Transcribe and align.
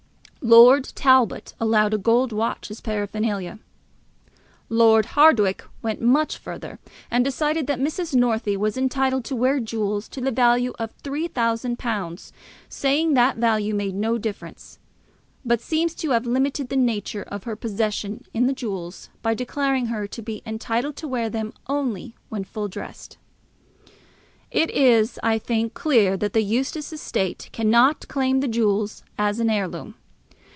Lord 0.43 0.85
Talbot 0.95 1.53
allowed 1.59 1.93
a 1.93 1.99
gold 1.99 2.31
watch 2.31 2.71
as 2.71 2.81
paraphernalia. 2.81 3.59
Lord 4.69 5.05
Hardwicke 5.13 5.65
went 5.83 6.01
much 6.01 6.35
further, 6.39 6.79
and 7.11 7.23
decided 7.23 7.67
that 7.67 7.79
Mrs. 7.79 8.15
Northey 8.15 8.57
was 8.57 8.75
entitled 8.75 9.23
to 9.25 9.35
wear 9.35 9.59
jewels 9.59 10.07
to 10.09 10.19
the 10.19 10.31
value 10.31 10.73
of 10.79 10.97
£3000, 11.03 12.31
saying 12.69 13.13
that 13.13 13.37
value 13.37 13.75
made 13.75 13.93
no 13.93 14.17
difference; 14.17 14.79
but 15.45 15.61
seems 15.61 15.93
to 15.93 16.09
have 16.09 16.25
limited 16.25 16.69
the 16.69 16.75
nature 16.75 17.23
of 17.27 17.43
her 17.43 17.55
possession 17.55 18.25
in 18.33 18.47
the 18.47 18.53
jewels 18.53 19.09
by 19.21 19.35
declaring 19.35 19.85
her 19.85 20.07
to 20.07 20.23
be 20.23 20.41
entitled 20.43 20.95
to 20.95 21.07
wear 21.07 21.29
them 21.29 21.53
only 21.67 22.15
when 22.29 22.43
full 22.45 22.67
dressed. 22.67 23.19
It 24.49 24.71
is, 24.71 25.19
I 25.21 25.37
think, 25.37 25.75
clear 25.75 26.17
that 26.17 26.33
the 26.33 26.41
Eustace 26.43 26.91
estate 26.91 27.47
cannot 27.53 28.07
claim 28.07 28.39
the 28.39 28.47
jewels 28.47 29.03
as 29.19 29.39
an 29.39 29.47
heirloom. 29.51 29.93